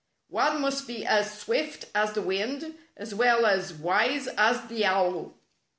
[0.31, 5.35] "One must be as swift as the wind as well as wise as the owl."